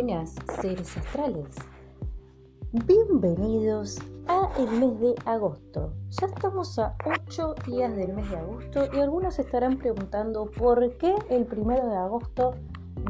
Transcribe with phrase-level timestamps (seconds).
[0.00, 1.56] Buenas seres astrales.
[2.86, 5.92] Bienvenidos a el mes de agosto.
[6.10, 11.16] Ya estamos a 8 días del mes de agosto y algunos estarán preguntando por qué
[11.30, 12.54] el primero de agosto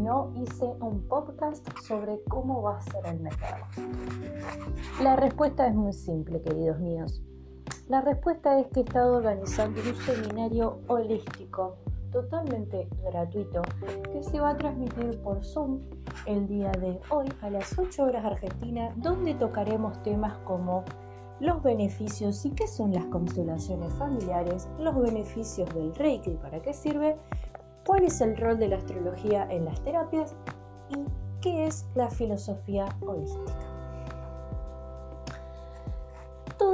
[0.01, 3.37] no hice un podcast sobre cómo va a ser el mes.
[5.03, 7.21] La respuesta es muy simple, queridos míos.
[7.91, 11.77] La respuesta es que he estado organizando un seminario holístico
[12.11, 13.63] totalmente gratuito
[14.13, 15.81] que se va a transmitir por Zoom
[16.27, 20.85] el día de hoy a las 8 horas Argentina, donde tocaremos temas como
[21.41, 27.17] los beneficios y qué son las constelaciones familiares, los beneficios del Reiki, para qué sirve,
[27.87, 30.35] cuál es el rol de la astrología en las terapias
[30.91, 31.05] y
[31.41, 33.68] qué es la filosofía holística.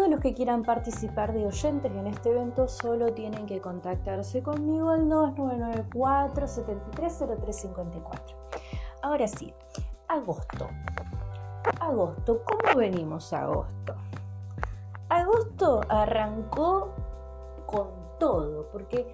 [0.05, 4.91] Todos los que quieran participar de oyentes en este evento solo tienen que contactarse conmigo
[4.91, 8.37] al 2994 730354.
[9.01, 9.55] Ahora sí,
[10.07, 10.69] agosto.
[11.81, 13.95] Agosto, ¿cómo venimos a agosto?
[15.09, 16.93] Agosto arrancó
[17.65, 17.89] con
[18.21, 19.07] todo, porque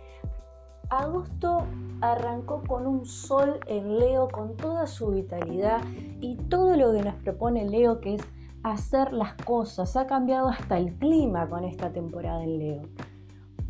[0.89, 1.67] agosto
[2.01, 5.83] arrancó con un sol en Leo con toda su vitalidad
[6.21, 8.23] y todo lo que nos propone Leo que es
[8.63, 9.97] hacer las cosas.
[9.97, 12.83] Ha cambiado hasta el clima con esta temporada en Leo.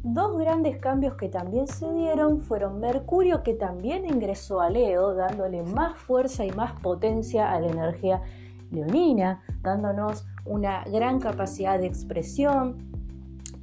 [0.03, 5.63] Dos grandes cambios que también se dieron fueron Mercurio que también ingresó a Leo, dándole
[5.63, 8.23] más fuerza y más potencia a la energía
[8.71, 12.91] leonina, dándonos una gran capacidad de expresión,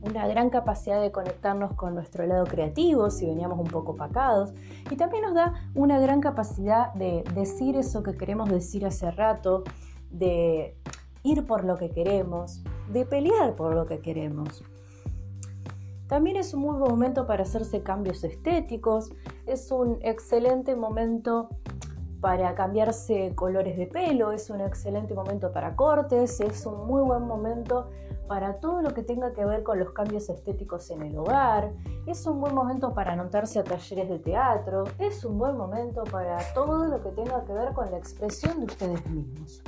[0.01, 4.53] una gran capacidad de conectarnos con nuestro lado creativo si veníamos un poco pacados
[4.91, 9.63] y también nos da una gran capacidad de decir eso que queremos decir hace rato,
[10.11, 10.77] de
[11.27, 14.63] ir por lo que queremos, de pelear por lo que queremos.
[16.07, 19.11] También es un muy buen momento para hacerse cambios estéticos,
[19.45, 21.49] es un excelente momento
[22.21, 27.23] para cambiarse colores de pelo, es un excelente momento para cortes, es un muy buen
[27.23, 27.89] momento
[28.27, 31.73] para todo lo que tenga que ver con los cambios estéticos en el hogar,
[32.05, 36.37] es un buen momento para anotarse a talleres de teatro, es un buen momento para
[36.53, 39.61] todo lo que tenga que ver con la expresión de ustedes mismos.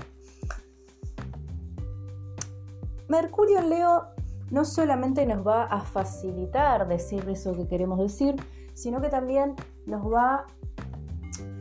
[3.09, 4.03] Mercurio en Leo
[4.52, 8.36] no solamente nos va a facilitar decir eso que queremos decir,
[8.75, 9.56] sino que también
[9.88, 10.46] nos va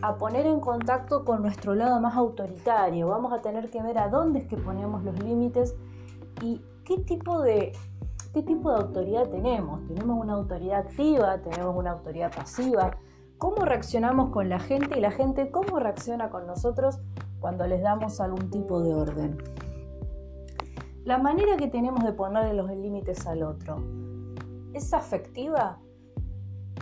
[0.02, 3.08] a poner en contacto con nuestro lado más autoritario.
[3.08, 5.74] Vamos a tener que ver a dónde es que ponemos los límites
[6.42, 7.72] y qué tipo de
[8.34, 9.86] qué tipo de autoridad tenemos.
[9.88, 12.98] Tenemos una autoridad activa, tenemos una autoridad pasiva.
[13.38, 16.98] ¿Cómo reaccionamos con la gente y la gente cómo reacciona con nosotros
[17.40, 19.38] cuando les damos algún tipo de orden?
[21.04, 23.76] La manera que tenemos de ponerle los límites al otro,
[24.74, 25.80] ¿es afectiva?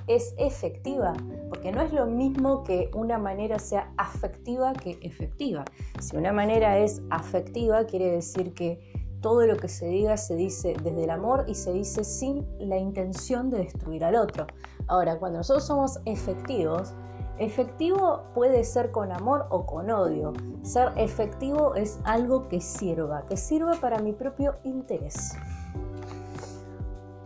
[0.07, 1.15] ¿Es efectiva?
[1.49, 5.65] Porque no es lo mismo que una manera sea afectiva que efectiva.
[6.01, 8.81] Si una manera es afectiva, quiere decir que
[9.21, 12.79] todo lo que se diga se dice desde el amor y se dice sin la
[12.79, 14.47] intención de destruir al otro.
[14.87, 16.95] Ahora, cuando nosotros somos efectivos,
[17.39, 20.33] Efectivo puede ser con amor o con odio.
[20.63, 25.37] Ser efectivo es algo que sirva, que sirva para mi propio interés.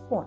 [0.09, 0.27] Bueno,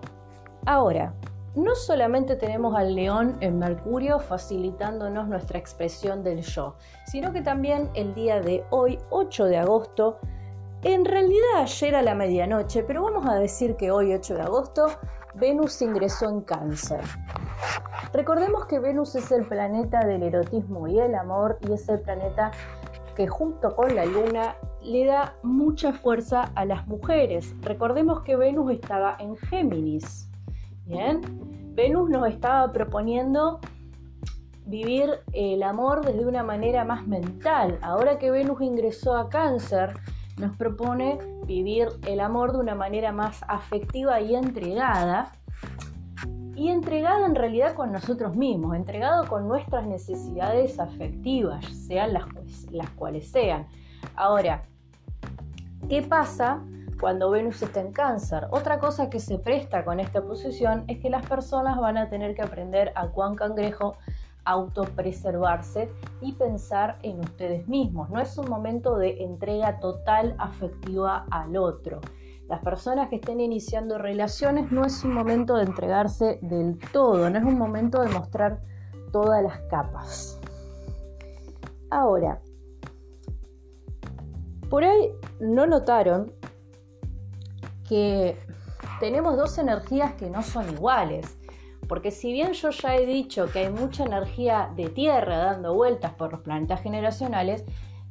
[0.64, 1.12] ahora,
[1.54, 7.90] no solamente tenemos al león en Mercurio facilitándonos nuestra expresión del yo, sino que también
[7.94, 10.18] el día de hoy, 8 de agosto,
[10.82, 14.86] en realidad ayer a la medianoche, pero vamos a decir que hoy, 8 de agosto,
[15.34, 17.02] Venus ingresó en cáncer.
[18.12, 22.52] Recordemos que Venus es el planeta del erotismo y el amor y es el planeta
[23.16, 27.54] que junto con la luna le da mucha fuerza a las mujeres.
[27.62, 30.28] Recordemos que Venus estaba en Géminis.
[30.86, 31.20] Bien,
[31.74, 33.60] Venus nos estaba proponiendo
[34.66, 37.78] vivir el amor desde una manera más mental.
[37.82, 39.94] Ahora que Venus ingresó a Cáncer,
[40.38, 45.32] nos propone vivir el amor de una manera más afectiva y entregada.
[46.56, 52.24] Y entregada en realidad con nosotros mismos, entregado con nuestras necesidades afectivas, sean las,
[52.70, 53.66] las cuales sean.
[54.14, 54.62] Ahora,
[55.88, 56.62] ¿qué pasa
[57.00, 58.46] cuando Venus está en cáncer?
[58.50, 62.34] Otra cosa que se presta con esta posición es que las personas van a tener
[62.34, 63.96] que aprender a cuán cangrejo
[64.44, 65.90] autopreservarse
[66.20, 68.10] y pensar en ustedes mismos.
[68.10, 72.00] No es un momento de entrega total afectiva al otro.
[72.48, 77.38] Las personas que estén iniciando relaciones no es un momento de entregarse del todo, no
[77.38, 78.60] es un momento de mostrar
[79.12, 80.38] todas las capas.
[81.90, 82.40] Ahora,
[84.68, 85.10] por ahí
[85.40, 86.32] no notaron
[87.88, 88.36] que
[89.00, 91.38] tenemos dos energías que no son iguales.
[91.88, 96.14] Porque si bien yo ya he dicho que hay mucha energía de Tierra dando vueltas
[96.14, 97.64] por los planetas generacionales,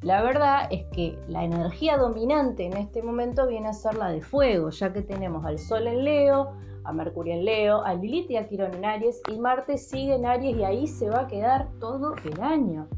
[0.03, 4.21] La verdad es que la energía dominante en este momento viene a ser la de
[4.21, 6.51] fuego, ya que tenemos al Sol en Leo,
[6.83, 10.25] a Mercurio en Leo, a Lilith y a Quirón en Aries, y Marte sigue en
[10.25, 12.89] Aries y ahí se va a quedar todo el año.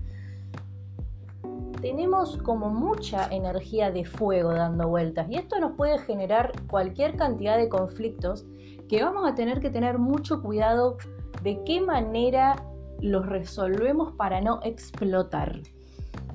[1.79, 7.59] Tenemos como mucha energía de fuego dando vueltas y esto nos puede generar cualquier cantidad
[7.59, 8.47] de conflictos
[8.89, 10.97] que vamos a tener que tener mucho cuidado
[11.43, 12.55] de qué manera
[12.99, 15.61] los resolvemos para no explotar.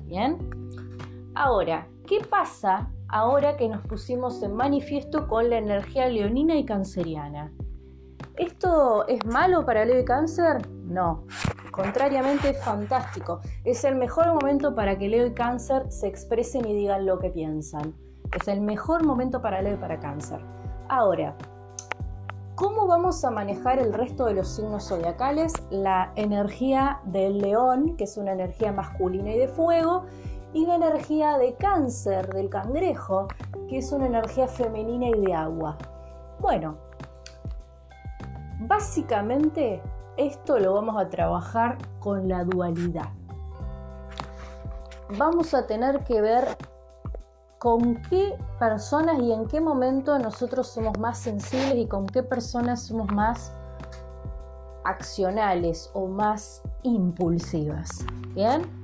[0.05, 0.60] Bien.
[1.43, 7.51] Ahora, ¿qué pasa ahora que nos pusimos en manifiesto con la energía leonina y canceriana?
[8.37, 10.69] ¿Esto es malo para Leo y Cáncer?
[10.69, 11.23] No.
[11.71, 13.39] Contrariamente es fantástico.
[13.63, 17.31] Es el mejor momento para que Leo y Cáncer se expresen y digan lo que
[17.31, 17.95] piensan.
[18.39, 20.41] Es el mejor momento para Leo y para Cáncer.
[20.89, 21.35] Ahora,
[22.53, 25.53] ¿cómo vamos a manejar el resto de los signos zodiacales?
[25.71, 30.05] La energía del león, que es una energía masculina y de fuego,
[30.53, 33.27] y la energía de cáncer del cangrejo,
[33.69, 35.77] que es una energía femenina y de agua.
[36.39, 36.77] Bueno,
[38.59, 39.81] básicamente
[40.17, 43.09] esto lo vamos a trabajar con la dualidad.
[45.17, 46.57] Vamos a tener que ver
[47.59, 52.83] con qué personas y en qué momento nosotros somos más sensibles y con qué personas
[52.83, 53.53] somos más
[54.83, 58.05] accionales o más impulsivas.
[58.33, 58.80] ¿Bien?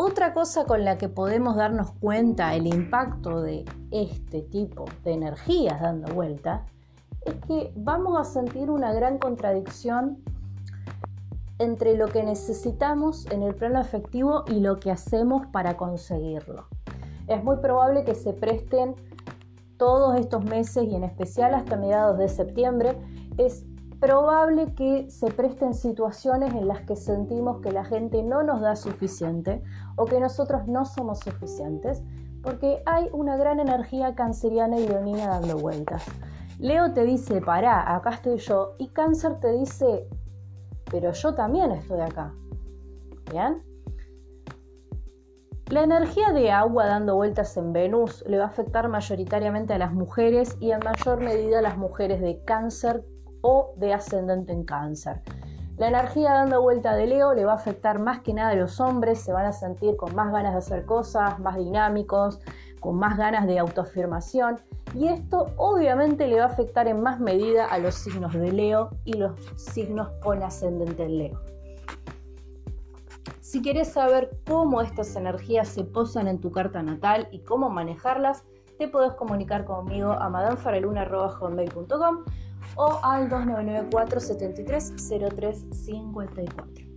[0.00, 5.80] Otra cosa con la que podemos darnos cuenta el impacto de este tipo de energías
[5.80, 6.64] dando vuelta
[7.22, 10.22] es que vamos a sentir una gran contradicción
[11.58, 16.68] entre lo que necesitamos en el plano afectivo y lo que hacemos para conseguirlo.
[17.26, 18.94] Es muy probable que se presten
[19.78, 22.96] todos estos meses y en especial hasta mediados de septiembre,
[23.36, 23.64] es
[24.00, 28.76] probable que se presten situaciones en las que sentimos que la gente no nos da
[28.76, 29.62] suficiente
[29.96, 32.02] o que nosotros no somos suficientes,
[32.42, 36.04] porque hay una gran energía canceriana y leonina dando vueltas.
[36.60, 40.08] Leo te dice, pará, acá estoy yo, y cáncer te dice,
[40.90, 42.32] pero yo también estoy acá.
[43.30, 43.62] ¿Bien?
[45.70, 49.92] La energía de agua dando vueltas en Venus le va a afectar mayoritariamente a las
[49.92, 53.04] mujeres y en mayor medida a las mujeres de cáncer
[53.42, 55.20] o de ascendente en cáncer.
[55.76, 58.80] La energía dando vuelta de Leo le va a afectar más que nada a los
[58.80, 62.40] hombres, se van a sentir con más ganas de hacer cosas, más dinámicos,
[62.80, 64.60] con más ganas de autoafirmación
[64.94, 68.90] y esto obviamente le va a afectar en más medida a los signos de Leo
[69.04, 71.40] y los signos con ascendente en Leo.
[73.40, 78.44] Si quieres saber cómo estas energías se posan en tu carta natal y cómo manejarlas,
[78.78, 82.24] te puedes comunicar conmigo a madamefaraluna.com
[82.76, 86.88] o al 2994 73 54.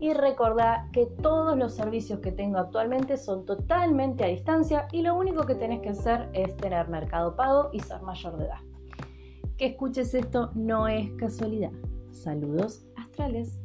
[0.00, 5.14] Y recordá que todos los servicios que tengo actualmente son totalmente a distancia y lo
[5.14, 8.60] único que tenés que hacer es tener mercado pago y ser mayor de edad.
[9.58, 11.72] Que escuches esto no es casualidad.
[12.12, 13.59] Saludos astrales.